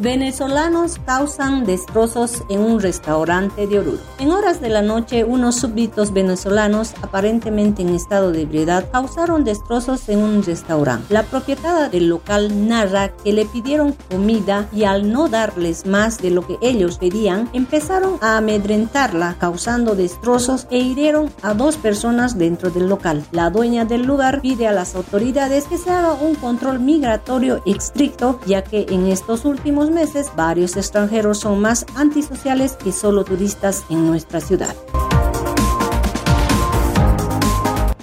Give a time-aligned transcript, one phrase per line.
[0.00, 3.98] Venezolanos causan destrozos en un restaurante de Oruro.
[4.18, 10.08] En horas de la noche, unos súbditos venezolanos, aparentemente en estado de ebriedad, causaron destrozos
[10.08, 11.12] en un restaurante.
[11.12, 16.30] La propietaria del local narra que le pidieron comida y al no darles más de
[16.30, 22.70] lo que ellos pedían, empezaron a amedrentarla, causando destrozos e hirieron a dos personas dentro
[22.70, 23.22] del local.
[23.32, 28.40] La dueña del lugar pide a las autoridades que se haga un control migratorio estricto,
[28.46, 34.06] ya que en estos últimos meses, varios extranjeros son más antisociales que solo turistas en
[34.06, 34.74] nuestra ciudad.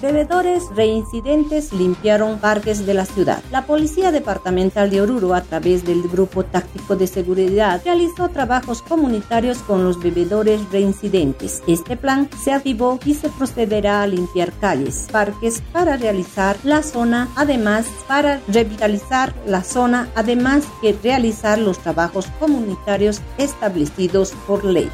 [0.00, 3.42] Bebedores reincidentes limpiaron parques de la ciudad.
[3.50, 9.58] La Policía Departamental de Oruro, a través del Grupo Táctico de Seguridad, realizó trabajos comunitarios
[9.58, 11.62] con los bebedores reincidentes.
[11.66, 17.28] Este plan se activó y se procederá a limpiar calles, parques para realizar la zona,
[17.34, 24.88] además para revitalizar la zona, además que realizar los trabajos comunitarios establecidos por ley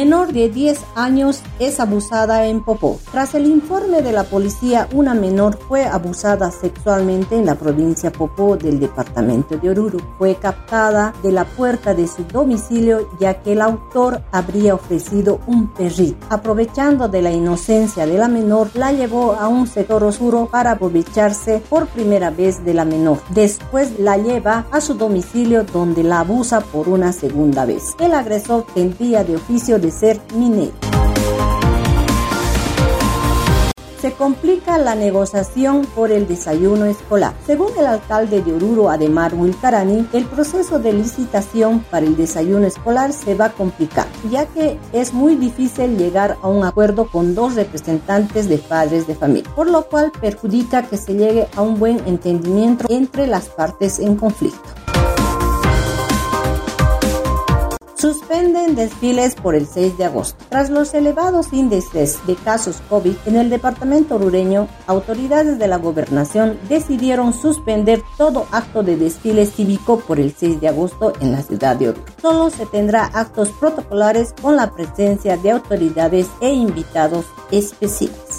[0.00, 2.98] menor de 10 años es abusada en Popó.
[3.12, 8.56] Tras el informe de la policía, una menor fue abusada sexualmente en la provincia Popó
[8.56, 9.98] del departamento de Oruro.
[10.16, 15.68] Fue captada de la puerta de su domicilio ya que el autor habría ofrecido un
[15.68, 16.26] perrito.
[16.30, 21.62] Aprovechando de la inocencia de la menor, la llevó a un sector oscuro para aprovecharse
[21.68, 23.18] por primera vez de la menor.
[23.34, 27.94] Después la lleva a su domicilio donde la abusa por una segunda vez.
[27.98, 30.72] El agresor tendría de oficio de ser minero.
[34.00, 37.34] se complica la negociación por el desayuno escolar.
[37.46, 43.12] Según el alcalde de Oruro, Ademar Wilcarani, el proceso de licitación para el desayuno escolar
[43.12, 47.56] se va a complicar, ya que es muy difícil llegar a un acuerdo con dos
[47.56, 52.00] representantes de padres de familia, por lo cual perjudica que se llegue a un buen
[52.06, 54.79] entendimiento entre las partes en conflicto.
[58.00, 60.42] Suspenden desfiles por el 6 de agosto.
[60.48, 66.58] Tras los elevados índices de casos COVID en el departamento rureño, autoridades de la gobernación
[66.68, 71.76] decidieron suspender todo acto de desfile cívico por el 6 de agosto en la ciudad
[71.76, 72.06] de Oruro.
[72.22, 78.29] Solo se tendrá actos protocolares con la presencia de autoridades e invitados especiales.